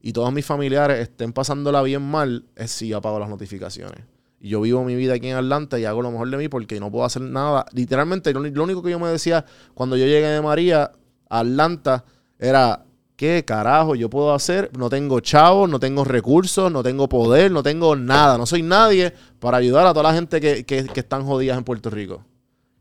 y 0.00 0.12
todos 0.12 0.32
mis 0.32 0.46
familiares 0.46 1.00
estén 1.00 1.32
pasándola 1.32 1.82
bien 1.82 2.02
mal 2.02 2.44
es 2.54 2.70
si 2.70 2.86
yo 2.88 2.98
apago 2.98 3.18
las 3.18 3.28
notificaciones. 3.28 4.04
Y 4.44 4.48
yo 4.48 4.60
vivo 4.60 4.82
mi 4.82 4.96
vida 4.96 5.14
aquí 5.14 5.28
en 5.28 5.36
Atlanta 5.36 5.78
y 5.78 5.84
hago 5.84 6.02
lo 6.02 6.10
mejor 6.10 6.28
de 6.28 6.36
mí 6.36 6.48
porque 6.48 6.80
no 6.80 6.90
puedo 6.90 7.04
hacer 7.04 7.22
nada. 7.22 7.64
Literalmente, 7.70 8.32
lo, 8.32 8.40
único 8.40 8.82
que 8.82 8.90
yo 8.90 8.98
me 8.98 9.06
decía 9.06 9.44
cuando 9.72 9.96
yo 9.96 10.04
llegué 10.04 10.26
de 10.26 10.42
María 10.42 10.90
a 11.30 11.38
Atlanta 11.38 12.04
era, 12.40 12.84
¿qué 13.14 13.44
carajo 13.44 13.94
yo 13.94 14.10
puedo 14.10 14.34
hacer? 14.34 14.68
No 14.76 14.90
tengo 14.90 15.20
chavos, 15.20 15.70
no 15.70 15.78
tengo 15.78 16.02
recursos, 16.02 16.72
no 16.72 16.82
tengo 16.82 17.08
poder, 17.08 17.52
no 17.52 17.62
tengo 17.62 17.94
nada. 17.94 18.36
No 18.36 18.44
soy 18.44 18.62
nadie 18.62 19.14
para 19.38 19.58
ayudar 19.58 19.86
a 19.86 19.92
toda 19.94 20.10
la 20.10 20.14
gente 20.14 20.40
que, 20.40 20.66
que, 20.66 20.86
que 20.86 21.00
están 21.00 21.24
jodidas 21.24 21.56
en 21.56 21.62
Puerto 21.62 21.88
Rico. 21.88 22.24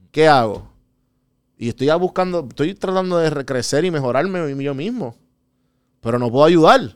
¿Qué 0.09 0.27
hago? 0.27 0.67
Y 1.59 1.69
estoy 1.69 1.91
buscando, 1.99 2.47
estoy 2.49 2.73
tratando 2.73 3.19
de 3.19 3.29
re- 3.29 3.45
crecer 3.45 3.85
y 3.85 3.91
mejorarme 3.91 4.63
yo 4.63 4.73
mismo. 4.73 5.15
Pero 5.99 6.17
no 6.17 6.31
puedo 6.31 6.45
ayudar. 6.45 6.95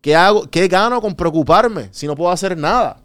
¿Qué 0.00 0.16
hago? 0.16 0.50
¿Qué 0.50 0.66
gano 0.66 1.00
con 1.00 1.14
preocuparme 1.14 1.90
si 1.92 2.08
no 2.08 2.16
puedo 2.16 2.32
hacer 2.32 2.58
nada? 2.58 2.99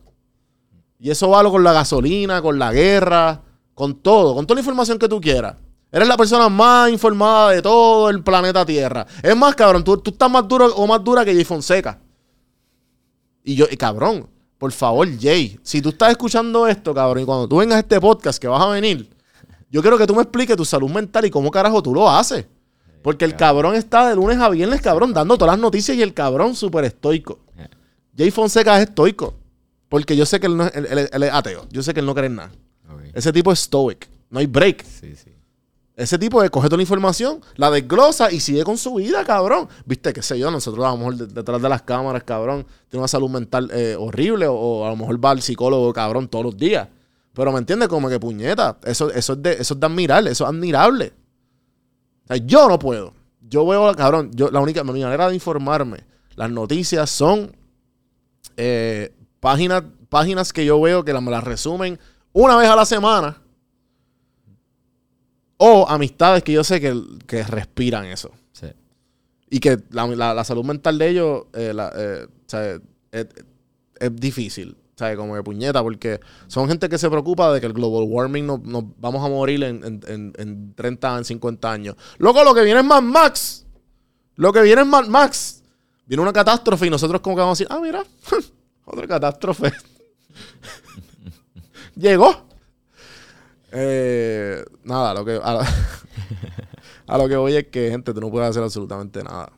Y 0.99 1.09
eso 1.09 1.29
vale 1.29 1.49
con 1.49 1.63
la 1.63 1.73
gasolina, 1.73 2.41
con 2.41 2.57
la 2.57 2.71
guerra, 2.71 3.41
con 3.73 3.95
todo, 3.95 4.33
con 4.33 4.45
toda 4.45 4.55
la 4.55 4.61
información 4.61 4.97
que 4.97 5.09
tú 5.09 5.19
quieras. 5.19 5.55
Eres 5.91 6.07
la 6.07 6.17
persona 6.17 6.49
más 6.49 6.89
informada 6.91 7.51
de 7.51 7.61
todo 7.61 8.09
el 8.09 8.21
planeta 8.21 8.65
Tierra. 8.65 9.05
Es 9.23 9.35
más, 9.35 9.55
cabrón, 9.55 9.83
tú, 9.83 9.97
tú 9.97 10.11
estás 10.11 10.29
más 10.29 10.45
duro 10.47 10.67
o 10.75 10.85
más 10.87 11.01
dura 11.03 11.23
que 11.23 11.33
Jay 11.33 11.45
Fonseca. 11.45 11.99
Y 13.43 13.55
yo, 13.55 13.65
y 13.69 13.77
cabrón, 13.77 14.27
Por 14.57 14.71
favor, 14.71 15.07
Jay, 15.19 15.59
si 15.63 15.81
tú 15.81 15.89
estás 15.89 16.11
escuchando 16.11 16.67
esto, 16.67 16.93
cabrón, 16.93 17.23
y 17.23 17.25
cuando 17.25 17.47
tú 17.47 17.57
vengas 17.57 17.77
a 17.77 17.79
este 17.79 17.99
podcast 18.01 18.41
que 18.41 18.47
vas 18.47 18.61
a 18.61 18.67
venir, 18.67 19.09
yo 19.69 19.81
quiero 19.81 19.97
que 19.97 20.07
tú 20.07 20.15
me 20.15 20.21
expliques 20.21 20.55
tu 20.55 20.65
salud 20.65 20.89
mental 20.89 21.25
y 21.25 21.29
cómo 21.29 21.51
carajo 21.51 21.83
tú 21.83 21.93
lo 21.93 22.09
haces. 22.09 22.45
Porque 23.01 23.23
el 23.23 23.35
cabrón 23.35 23.75
está 23.75 24.09
de 24.09 24.15
lunes 24.15 24.39
a 24.39 24.49
viernes, 24.49 24.81
cabrón, 24.81 25.13
dando 25.13 25.37
todas 25.37 25.53
las 25.53 25.61
noticias 25.61 25.95
y 25.95 26.01
el 26.01 26.13
cabrón 26.13 26.55
súper 26.55 26.85
estoico. 26.85 27.39
Yeah. 27.55 27.69
Jay 28.17 28.31
Fonseca 28.31 28.81
es 28.81 28.89
estoico. 28.89 29.35
Porque 29.89 30.15
yo 30.17 30.25
sé 30.25 30.39
que 30.39 30.47
él, 30.47 30.57
no 30.57 30.65
es, 30.65 30.75
él- 30.75 30.85
él- 30.89 31.09
él 31.11 31.23
es 31.23 31.33
ateo. 31.33 31.67
Yo 31.71 31.83
sé 31.83 31.93
que 31.93 31.99
él 31.99 32.05
no 32.05 32.13
cree 32.15 32.27
en 32.27 32.35
nada. 32.35 32.51
Ese 33.13 33.31
tipo 33.31 33.51
es 33.51 33.59
stoic. 33.59 34.09
No 34.29 34.39
hay 34.39 34.45
break. 34.47 34.83
Sí, 34.83 35.15
sí. 35.15 35.31
Ese 35.95 36.19
tipo 36.19 36.41
de 36.41 36.49
coge 36.49 36.67
toda 36.67 36.75
la 36.77 36.83
información, 36.83 37.39
la 37.55 37.71
desglosa 37.71 38.29
y 38.29 38.41
sigue 38.41 38.63
con 38.65 38.77
su 38.77 38.95
vida, 38.95 39.23
cabrón. 39.23 39.69
Viste, 39.85 40.11
qué 40.11 40.21
sé 40.21 40.37
yo, 40.37 40.51
nosotros 40.51 40.83
a 40.85 40.89
lo 40.89 40.97
mejor 40.97 41.15
de- 41.15 41.27
detrás 41.27 41.61
de 41.61 41.69
las 41.69 41.83
cámaras, 41.83 42.23
cabrón, 42.23 42.65
tiene 42.89 42.99
una 43.01 43.07
salud 43.07 43.29
mental 43.29 43.69
eh, 43.73 43.95
horrible 43.97 44.47
o, 44.47 44.55
o 44.55 44.85
a 44.85 44.89
lo 44.89 44.97
mejor 44.97 45.23
va 45.23 45.31
al 45.31 45.41
psicólogo, 45.41 45.93
cabrón, 45.93 46.27
todos 46.27 46.43
los 46.45 46.57
días. 46.57 46.89
Pero 47.33 47.51
me 47.53 47.59
entiendes, 47.59 47.87
como 47.87 48.09
que 48.09 48.19
puñeta, 48.19 48.77
eso, 48.83 49.09
eso, 49.11 49.33
es 49.33 49.41
de, 49.41 49.53
eso 49.53 49.73
es 49.73 49.79
de 49.79 49.85
admirar, 49.85 50.27
eso 50.27 50.43
es 50.43 50.49
admirable. 50.49 51.13
O 52.25 52.27
sea, 52.27 52.37
yo 52.37 52.67
no 52.67 52.77
puedo. 52.77 53.13
Yo 53.47 53.65
veo, 53.65 53.93
cabrón, 53.95 54.31
yo, 54.33 54.49
la 54.51 54.59
única 54.59 54.83
mi 54.83 55.01
manera 55.01 55.29
de 55.29 55.35
informarme, 55.35 55.99
las 56.35 56.49
noticias 56.49 57.09
son 57.09 57.55
eh, 58.57 59.13
páginas, 59.45 59.83
páginas 60.09 60.51
que 60.51 60.65
yo 60.65 60.81
veo 60.81 61.05
que 61.05 61.13
la- 61.13 61.21
me 61.21 61.29
las 61.29 61.43
resumen 61.43 61.99
una 62.33 62.55
vez 62.57 62.67
a 62.67 62.75
la 62.75 62.83
semana. 62.85 63.37
O 65.57 65.85
amistades 65.87 66.43
que 66.43 66.51
yo 66.51 66.63
sé 66.63 66.81
que, 66.81 66.99
que 67.27 67.43
respiran 67.43 68.05
eso. 68.05 68.31
Sí. 68.51 68.67
Y 69.51 69.59
que 69.59 69.77
la, 69.91 70.07
la- 70.07 70.33
la 70.33 70.43
salud 70.43 70.65
mental 70.65 70.97
de 70.97 71.09
ellos 71.09 71.43
eh, 71.53 71.73
eh, 71.95 72.25
o 72.27 72.49
sea, 72.49 72.79
es, 73.11 73.27
es 73.99 74.15
difícil. 74.15 74.75
¿Sabes? 74.97 75.17
Como 75.17 75.35
de 75.35 75.43
puñeta, 75.43 75.83
porque 75.83 76.21
son 76.47 76.69
gente 76.69 76.87
que 76.87 76.97
se 76.97 77.09
preocupa 77.09 77.51
de 77.53 77.59
que 77.59 77.67
el 77.67 77.73
global 77.73 78.05
warming 78.09 78.45
nos, 78.47 78.61
nos 78.63 78.85
vamos 78.97 79.23
a 79.25 79.27
morir 79.27 79.61
en, 79.65 79.83
en, 79.83 79.99
en, 80.07 80.33
en 80.37 80.73
30, 80.73 81.17
en 81.17 81.25
50 81.25 81.69
años. 81.71 81.95
Loco, 82.17 82.41
lo 82.45 82.53
que 82.55 82.63
viene 82.63 82.79
es 82.79 82.85
Mad 82.85 83.01
Max. 83.03 83.65
Lo 84.37 84.53
que 84.53 84.61
viene 84.61 84.81
es 84.83 84.87
Mad 84.87 85.07
Max. 85.07 85.61
Viene 86.05 86.23
una 86.23 86.31
catástrofe 86.31 86.87
y 86.87 86.89
nosotros 86.89 87.19
como 87.19 87.35
que 87.35 87.41
vamos 87.41 87.59
a 87.59 87.63
decir, 87.63 87.67
ah, 87.69 87.79
mira, 87.83 88.03
otra 88.85 89.07
catástrofe. 89.07 89.73
Llegó. 91.95 92.45
Eh, 93.71 94.63
nada, 94.83 95.13
lo 95.13 95.25
que, 95.25 95.39
a, 95.41 95.59
a 97.07 97.17
lo 97.17 97.27
que 97.27 97.35
voy 97.35 97.55
es 97.55 97.67
que, 97.67 97.89
gente, 97.89 98.13
tú 98.13 98.21
no 98.21 98.31
puedes 98.31 98.49
hacer 98.49 98.63
absolutamente 98.63 99.23
nada. 99.23 99.51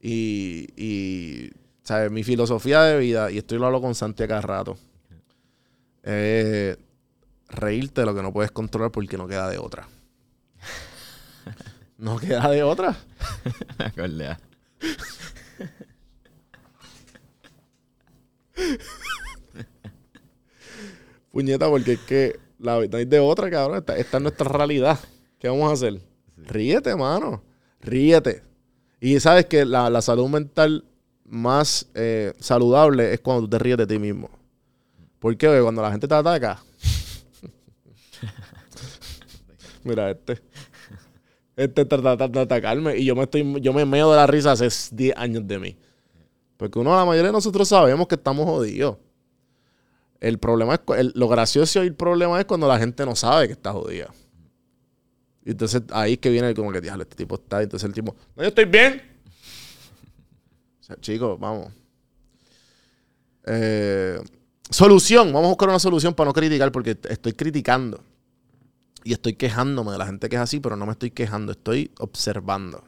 Y, 0.00 0.68
y 0.76 1.50
¿sabes? 1.82 2.10
Mi 2.10 2.22
filosofía 2.22 2.82
de 2.82 2.98
vida, 2.98 3.30
y 3.30 3.38
esto 3.38 3.54
yo 3.54 3.60
lo 3.60 3.66
hablo 3.66 3.80
con 3.80 3.94
Santi 3.94 4.26
cada 4.26 4.40
rato, 4.40 4.76
es 6.02 6.78
reírte 7.48 8.02
de 8.02 8.06
lo 8.06 8.14
que 8.14 8.22
no 8.22 8.32
puedes 8.32 8.50
controlar 8.52 8.90
porque 8.90 9.16
no 9.16 9.26
queda 9.26 9.48
de 9.48 9.58
otra. 9.58 9.88
No 11.98 12.18
queda 12.18 12.48
de 12.48 12.62
otra. 12.62 12.96
Me 13.78 13.84
acordé. 13.84 14.28
ah. 14.28 14.38
Puñeta, 21.32 21.68
porque 21.68 21.92
es 21.92 22.00
que 22.00 22.40
la, 22.58 22.84
no 22.86 22.96
hay 22.96 23.04
de 23.04 23.20
otra, 23.20 23.50
cabrón. 23.50 23.78
Esta, 23.78 23.96
esta 23.96 24.16
es 24.16 24.22
nuestra 24.22 24.48
realidad. 24.48 24.98
¿Qué 25.38 25.48
vamos 25.48 25.70
a 25.70 25.74
hacer? 25.74 26.00
Ríete, 26.36 26.94
mano. 26.96 27.42
Ríete. 27.80 28.42
Y 29.00 29.18
sabes 29.20 29.46
que 29.46 29.64
la, 29.64 29.88
la 29.88 30.02
salud 30.02 30.28
mental 30.28 30.84
más 31.24 31.86
eh, 31.94 32.32
saludable 32.38 33.14
es 33.14 33.20
cuando 33.20 33.42
tú 33.42 33.50
te 33.50 33.58
ríes 33.58 33.78
de 33.78 33.86
ti 33.86 33.98
mismo. 33.98 34.30
¿Por 35.18 35.36
qué? 35.36 35.46
Porque 35.46 35.62
cuando 35.62 35.82
la 35.82 35.90
gente 35.90 36.08
te 36.08 36.14
ataca. 36.14 36.62
Mira, 39.84 40.10
este. 40.10 40.42
Este 41.56 41.82
está 41.82 42.00
tratando 42.00 42.38
de 42.38 42.44
atacarme 42.44 42.96
y 42.96 43.04
yo 43.04 43.14
me 43.14 43.24
estoy, 43.24 43.60
yo 43.60 43.74
me 43.74 43.84
meo 43.84 44.10
de 44.10 44.16
la 44.16 44.26
risa 44.26 44.52
hace 44.52 44.68
10 44.94 45.16
años 45.16 45.46
de 45.46 45.58
mí. 45.58 45.76
Porque 46.60 46.78
uno, 46.78 46.94
la 46.94 47.06
mayoría 47.06 47.28
de 47.28 47.32
nosotros 47.32 47.66
sabemos 47.66 48.06
que 48.06 48.16
estamos 48.16 48.44
jodidos. 48.44 48.98
El 50.20 50.38
problema 50.38 50.74
es, 50.74 50.80
el- 50.98 51.12
lo 51.14 51.26
gracioso 51.26 51.82
y 51.82 51.86
el 51.86 51.94
problema 51.94 52.38
es 52.38 52.44
cuando 52.44 52.68
la 52.68 52.78
gente 52.78 53.06
no 53.06 53.16
sabe 53.16 53.46
que 53.46 53.54
está 53.54 53.72
jodida. 53.72 54.12
Y 55.42 55.52
entonces 55.52 55.80
ahí 55.90 56.12
es 56.12 56.18
que 56.18 56.28
viene 56.28 56.52
como 56.54 56.70
que, 56.70 56.82
diablo, 56.82 57.02
este 57.04 57.16
tipo 57.16 57.36
está. 57.36 57.62
Entonces 57.62 57.88
el 57.88 57.94
tipo, 57.94 58.14
no, 58.36 58.42
yo 58.42 58.48
estoy 58.50 58.66
bien. 58.66 59.00
O 60.80 60.82
sea, 60.84 60.96
chicos, 61.00 61.40
vamos. 61.40 61.72
Eh, 63.46 64.20
solución, 64.68 65.28
vamos 65.32 65.46
a 65.46 65.48
buscar 65.48 65.70
una 65.70 65.78
solución 65.78 66.12
para 66.12 66.28
no 66.28 66.34
criticar 66.34 66.70
porque 66.70 66.98
estoy 67.08 67.32
criticando. 67.32 68.04
Y 69.02 69.14
estoy 69.14 69.32
quejándome 69.32 69.92
de 69.92 69.96
la 69.98 70.04
gente 70.04 70.28
que 70.28 70.36
es 70.36 70.42
así, 70.42 70.60
pero 70.60 70.76
no 70.76 70.84
me 70.84 70.92
estoy 70.92 71.10
quejando, 71.10 71.52
estoy 71.52 71.90
observando. 72.00 72.84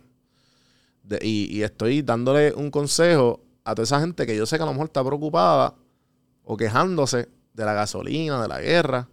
Y, 1.22 1.56
y 1.56 1.62
estoy 1.62 2.02
dándole 2.02 2.52
un 2.52 2.70
consejo 2.70 3.41
a 3.64 3.74
toda 3.74 3.84
esa 3.84 4.00
gente 4.00 4.26
que 4.26 4.36
yo 4.36 4.46
sé 4.46 4.56
que 4.56 4.62
a 4.62 4.66
lo 4.66 4.72
mejor 4.72 4.86
está 4.86 5.04
preocupada 5.04 5.74
o 6.44 6.56
quejándose 6.56 7.28
de 7.54 7.64
la 7.64 7.74
gasolina, 7.74 8.42
de 8.42 8.48
la 8.48 8.60
guerra, 8.60 9.08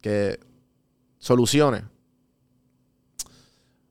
que 0.00 0.40
soluciones. 1.18 1.82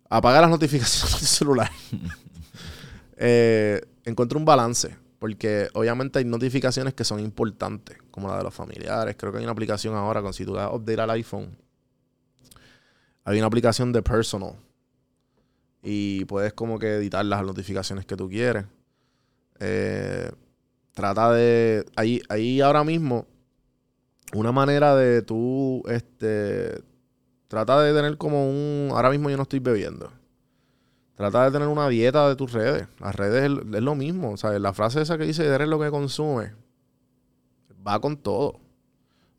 Apaga 0.10 0.42
las 0.42 0.50
notificaciones 0.50 1.12
del 1.20 1.28
celular. 1.28 1.72
eh, 3.18 3.82
encuentra 4.06 4.38
un 4.38 4.46
balance, 4.46 4.96
porque 5.20 5.70
obviamente 5.74 6.20
hay 6.20 6.26
notificaciones 6.26 6.94
que 6.94 7.04
son 7.04 7.20
importantes, 7.20 7.98
como 8.12 8.28
la 8.28 8.38
de 8.38 8.44
los 8.44 8.54
familiares. 8.54 9.16
Creo 9.18 9.32
que 9.32 9.40
hay 9.40 9.44
una 9.44 9.54
aplicación 9.54 9.96
ahora, 9.96 10.22
con 10.22 10.34
si 10.34 10.46
tú 10.46 10.54
das 10.54 10.70
update 10.72 11.02
al 11.02 11.10
iPhone, 11.12 11.58
hay 13.24 13.38
una 13.38 13.48
aplicación 13.48 13.92
de 13.92 14.04
personal. 14.04 14.56
Y 15.82 16.26
puedes 16.26 16.54
como 16.54 16.80
que 16.80 16.96
editar 16.96 17.26
las 17.26 17.44
notificaciones 17.44 18.06
que 18.06 18.16
tú 18.16 18.30
quieres. 18.30 18.66
Eh, 19.60 20.32
trata 20.94 21.32
de. 21.32 21.86
Ahí, 21.96 22.22
ahí 22.30 22.62
ahora 22.62 22.84
mismo, 22.84 23.28
una 24.34 24.52
manera 24.52 24.96
de 24.96 25.22
tú. 25.22 25.84
Este. 25.88 26.82
Trata 27.48 27.82
de 27.82 27.94
tener 27.94 28.18
como 28.18 28.50
un. 28.50 28.90
Ahora 28.92 29.10
mismo 29.10 29.30
yo 29.30 29.38
no 29.38 29.44
estoy 29.44 29.60
bebiendo. 29.60 30.12
Trata 31.16 31.46
de 31.46 31.52
tener 31.52 31.68
una 31.68 31.88
dieta 31.88 32.28
de 32.28 32.36
tus 32.36 32.54
redes. 32.54 32.88
Las 33.00 33.16
redes 33.16 33.44
es, 33.44 33.82
lo 33.82 33.96
mismo. 33.96 34.32
O 34.32 34.38
sea, 34.38 34.58
la 34.58 34.74
frase 34.74 35.02
esa 35.02 35.18
que 35.18 35.26
dice, 35.26 35.46
eres 35.46 35.68
lo 35.68 35.80
que 35.80 35.92
consumes. 35.92 36.52
Va 37.86 38.00
con 38.00 38.18
todo. 38.18 38.60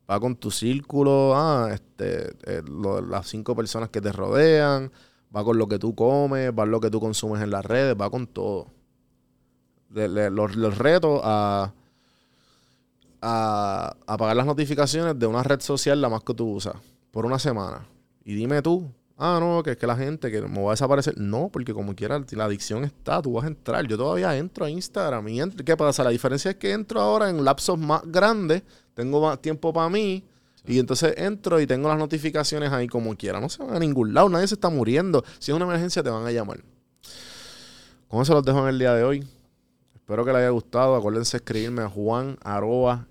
Va 0.08 0.20
con 0.20 0.36
tu 0.36 0.50
círculo. 0.50 1.32
Ah, 1.34 1.70
este. 1.72 2.36
eh, 2.46 2.62
las 3.08 3.26
cinco 3.26 3.56
personas 3.56 3.88
que 3.88 4.00
te 4.00 4.12
rodean. 4.12 4.92
Va 5.34 5.42
con 5.42 5.58
lo 5.58 5.66
que 5.66 5.80
tú 5.80 5.94
comes. 5.96 6.50
Va 6.50 6.62
con 6.62 6.70
lo 6.70 6.80
que 6.80 6.90
tú 6.90 7.00
consumes 7.00 7.42
en 7.42 7.50
las 7.50 7.64
redes. 7.64 7.96
Va 8.00 8.08
con 8.10 8.28
todo 8.28 8.68
le- 9.94 10.08
le- 10.08 10.30
los, 10.30 10.56
los 10.56 10.76
retos 10.76 11.20
a, 11.24 11.72
a 13.22 13.96
apagar 14.06 14.36
las 14.36 14.46
notificaciones 14.46 15.18
de 15.18 15.26
una 15.26 15.42
red 15.42 15.60
social 15.60 16.00
la 16.00 16.08
más 16.08 16.22
que 16.22 16.34
tú 16.34 16.46
usas 16.50 16.74
por 17.10 17.24
una 17.26 17.38
semana. 17.38 17.86
Y 18.24 18.34
dime 18.34 18.60
tú, 18.62 18.90
ah, 19.18 19.38
no, 19.40 19.62
que 19.62 19.72
es 19.72 19.76
que 19.76 19.86
la 19.86 19.96
gente 19.96 20.30
que 20.30 20.42
me 20.42 20.62
va 20.62 20.70
a 20.70 20.72
desaparecer. 20.72 21.16
No, 21.18 21.48
porque 21.52 21.72
como 21.72 21.94
quiera, 21.94 22.22
la 22.32 22.44
adicción 22.44 22.84
está, 22.84 23.22
tú 23.22 23.32
vas 23.34 23.44
a 23.44 23.48
entrar. 23.48 23.86
Yo 23.86 23.96
todavía 23.96 24.36
entro 24.36 24.64
a 24.64 24.70
Instagram 24.70 25.28
y 25.28 25.40
entro. 25.40 25.64
¿Qué 25.64 25.76
pasa? 25.76 26.04
La 26.04 26.10
diferencia 26.10 26.50
es 26.50 26.56
que 26.56 26.72
entro 26.72 27.00
ahora 27.00 27.30
en 27.30 27.44
lapsos 27.44 27.78
más 27.78 28.02
grandes, 28.04 28.62
tengo 28.94 29.20
más 29.20 29.40
tiempo 29.40 29.72
para 29.72 29.88
mí. 29.88 30.24
Y 30.66 30.78
entonces 30.78 31.12
entro 31.18 31.60
y 31.60 31.66
tengo 31.66 31.88
las 31.88 31.98
notificaciones 31.98 32.72
ahí 32.72 32.88
como 32.88 33.14
quiera. 33.16 33.38
No 33.38 33.50
se 33.50 33.62
van 33.62 33.76
a 33.76 33.78
ningún 33.78 34.14
lado, 34.14 34.30
nadie 34.30 34.48
se 34.48 34.54
está 34.54 34.70
muriendo. 34.70 35.22
Si 35.38 35.50
es 35.50 35.54
una 35.54 35.66
emergencia, 35.66 36.02
te 36.02 36.08
van 36.08 36.26
a 36.26 36.30
llamar. 36.32 36.60
Con 38.08 38.22
eso 38.22 38.32
los 38.32 38.44
dejo 38.44 38.60
en 38.62 38.68
el 38.68 38.78
día 38.78 38.94
de 38.94 39.04
hoy. 39.04 39.26
Espero 40.04 40.22
que 40.22 40.32
les 40.32 40.40
haya 40.40 40.50
gustado. 40.50 40.96
Acuérdense 40.96 41.38
de 41.38 41.42
escribirme 41.42 41.80
a 41.80 41.88
juan 41.88 42.36
arroba. 42.42 43.06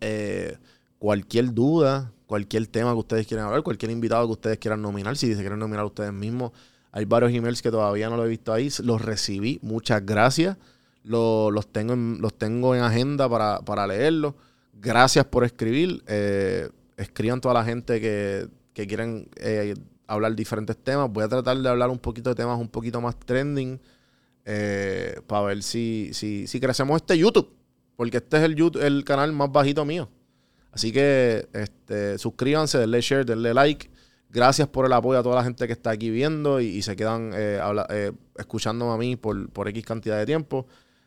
Eh, 0.00 0.56
cualquier 0.98 1.54
duda, 1.54 2.10
cualquier 2.26 2.66
tema 2.66 2.90
que 2.90 2.98
ustedes 2.98 3.28
quieran 3.28 3.46
hablar, 3.46 3.62
cualquier 3.62 3.92
invitado 3.92 4.26
que 4.26 4.32
ustedes 4.32 4.58
quieran 4.58 4.82
nominar, 4.82 5.16
si 5.16 5.32
se 5.32 5.40
quieren 5.40 5.60
nominar 5.60 5.84
ustedes 5.84 6.12
mismos, 6.12 6.50
hay 6.90 7.04
varios 7.04 7.32
emails 7.32 7.62
que 7.62 7.70
todavía 7.70 8.10
no 8.10 8.16
lo 8.16 8.24
he 8.24 8.28
visto 8.28 8.52
ahí. 8.52 8.68
Los 8.82 9.02
recibí. 9.02 9.60
Muchas 9.62 10.04
gracias. 10.04 10.56
Lo- 11.04 11.52
los, 11.52 11.68
tengo 11.68 11.92
en, 11.92 12.20
los 12.20 12.34
tengo 12.36 12.74
en 12.74 12.82
agenda 12.82 13.28
para, 13.28 13.60
para 13.60 13.86
leerlos. 13.86 14.34
Gracias 14.74 15.24
por 15.26 15.44
escribir. 15.44 16.02
Eh, 16.08 16.68
escriban 16.96 17.40
toda 17.40 17.54
la 17.54 17.64
gente 17.64 18.00
que, 18.00 18.48
que 18.72 18.88
quieren 18.88 19.28
eh, 19.36 19.76
hablar 20.06 20.34
diferentes 20.34 20.76
temas. 20.76 21.10
Voy 21.10 21.24
a 21.24 21.28
tratar 21.28 21.56
de 21.56 21.68
hablar 21.68 21.90
un 21.90 21.98
poquito 21.98 22.30
de 22.30 22.36
temas 22.36 22.58
un 22.58 22.68
poquito 22.68 23.00
más 23.00 23.18
trending 23.18 23.80
eh, 24.44 25.20
para 25.26 25.42
ver 25.42 25.62
si, 25.62 26.10
si, 26.12 26.46
si 26.46 26.60
crecemos 26.60 26.96
este 26.96 27.18
YouTube. 27.18 27.50
Porque 27.96 28.18
este 28.18 28.36
es 28.36 28.42
el, 28.42 28.54
YouTube, 28.54 28.82
el 28.82 29.04
canal 29.04 29.32
más 29.32 29.50
bajito 29.50 29.84
mío. 29.84 30.08
Así 30.70 30.92
que 30.92 31.48
este, 31.54 32.18
suscríbanse, 32.18 32.78
denle 32.78 33.00
share, 33.00 33.24
denle 33.24 33.54
like. 33.54 33.90
Gracias 34.28 34.68
por 34.68 34.84
el 34.84 34.92
apoyo 34.92 35.18
a 35.18 35.22
toda 35.22 35.36
la 35.36 35.44
gente 35.44 35.66
que 35.66 35.72
está 35.72 35.90
aquí 35.90 36.10
viendo 36.10 36.60
y, 36.60 36.82
se 36.82 36.94
quedan 36.94 37.30
eh, 37.34 37.58
habla- 37.62 37.86
eh, 37.88 38.12
escuchándome 38.36 38.92
a 38.92 38.96
mí 38.98 39.16
por, 39.16 39.48
por 39.50 39.66
X 39.68 39.84
cantidad 39.84 40.18
de 40.18 40.26
tiempo. 40.26 40.66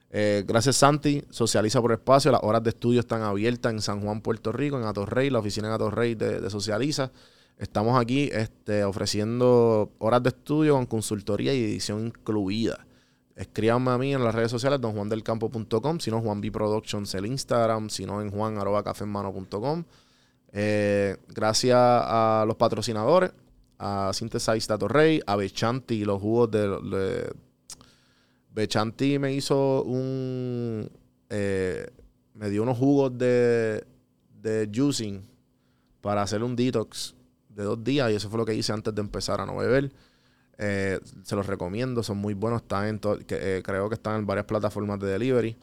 Eh, 0.10 0.44
gracias, 0.48 0.78
Santi. 0.78 1.24
Socializa 1.30 1.80
por 1.80 1.92
espacio. 1.92 2.32
Las 2.32 2.42
horas 2.42 2.64
de 2.64 2.72
estudio 2.72 3.02
están 3.02 3.22
abiertas 3.22 3.72
en 3.72 3.82
San 3.82 4.02
Juan, 4.02 4.22
Puerto 4.22 4.52
Rico, 4.52 4.80
en 4.80 4.86
Atorrey, 4.86 5.30
la 5.30 5.38
oficina 5.38 5.68
en 5.68 5.74
Atorrey 5.76 6.16
de 6.16 6.50
Socializa. 6.50 7.12
Estamos 7.60 8.00
aquí 8.02 8.30
este, 8.32 8.86
ofreciendo 8.86 9.92
horas 10.00 10.24
de 10.24 10.30
estudio 10.30 10.76
con 10.76 10.86
consultoría 10.86 11.54
y 11.54 11.62
edición 11.62 12.08
incluida. 12.08 12.88
Escríbanme 13.36 13.92
a 13.92 13.98
mí 13.98 14.14
en 14.14 14.24
las 14.24 14.34
redes 14.34 14.50
sociales, 14.50 14.80
donjuandelcampo.com, 14.82 16.00
si 16.00 16.10
no, 16.10 16.22
Juan 16.22 16.42
Productions 16.42 17.14
el 17.16 17.26
Instagram, 17.26 17.90
si 17.90 18.06
no, 18.06 18.22
en 18.22 18.32
juan 18.32 18.56
cafeemano.com. 18.84 19.84
Eh, 20.54 21.18
gracias 21.28 21.78
a 21.78 22.46
los 22.48 22.56
patrocinadores, 22.56 23.32
a 23.78 24.12
Synthesize 24.14 24.66
Tato 24.68 24.88
Rey, 24.88 25.22
a 25.28 25.36
Bechanti 25.36 25.96
y 25.96 26.06
los 26.06 26.22
jugos 26.22 26.50
de, 26.52 26.68
de- 26.68 27.34
Bechanti 28.52 29.20
me 29.20 29.34
hizo 29.34 29.84
un... 29.84 30.90
eh, 31.30 31.88
me 32.34 32.50
dio 32.50 32.64
unos 32.64 32.78
jugos 32.78 33.18
de, 33.18 33.86
de 34.42 34.70
juicing 34.74 35.24
para 36.02 36.22
hacer 36.24 36.42
un 36.42 36.56
detox 36.56 37.16
de 37.60 37.66
dos 37.66 37.84
días 37.84 38.10
y 38.10 38.16
eso 38.16 38.30
fue 38.30 38.38
lo 38.38 38.46
que 38.46 38.56
hice 38.56 38.72
antes 38.72 38.96
de 38.96 39.02
empezar 39.02 39.42
a 39.42 39.46
no 39.46 39.58
beber. 39.58 39.92
Eh, 40.58 40.98
se 41.24 41.36
los 41.36 41.46
recomiendo, 41.46 42.02
son 42.04 42.18
muy 42.18 42.34
buenos, 42.34 42.62
están 42.62 42.88
en 42.88 43.00
que, 43.00 43.58
eh, 43.58 43.62
creo 43.64 43.90
que 43.90 43.96
están 43.96 44.20
en 44.20 44.26
varias 44.26 44.46
plataformas 44.46 44.98
de 45.00 45.08
delivery. 45.08 45.58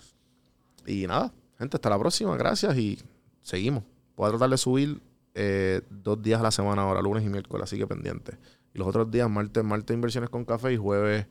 Y 0.87 1.07
nada, 1.07 1.33
gente, 1.59 1.79
hasta 1.79 1.89
la 1.89 1.99
próxima, 1.99 2.37
gracias 2.37 2.77
y 2.77 3.03
seguimos. 3.41 3.83
Voy 4.15 4.27
a 4.27 4.31
tratar 4.31 4.51
de 4.51 4.59
subir 4.59 5.01
eh, 5.35 5.81
dos 5.89 6.23
días 6.23 6.39
a 6.41 6.43
la 6.43 6.51
semana 6.51 6.83
ahora, 6.83 7.01
lunes 7.01 7.25
y 7.25 7.31
miércoles, 7.31 7.65
así 7.65 7.79
que 7.79 7.87
pendiente. 7.87 8.37
Y 8.75 8.79
los 8.79 8.87
otros 8.87 9.11
días, 9.11 9.31
martes, 9.31 9.65
martes 9.65 9.95
inversiones 9.95 10.29
con 10.29 10.45
café 10.45 10.75
y 10.75 10.77
jueves 10.77 11.27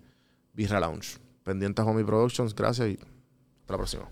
Birra 0.54 0.80
Lounge. 0.80 1.20
Pendientes 1.44 1.86
a 1.86 1.88
Homie 1.88 2.04
Productions, 2.04 2.56
gracias 2.56 2.90
y 2.90 3.00
hasta 3.62 3.74
la 3.74 3.78
próxima. 3.78 4.10